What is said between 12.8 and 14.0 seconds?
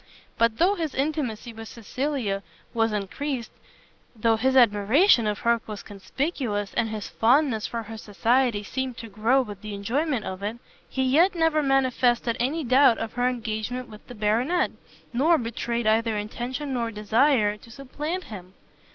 of her engagement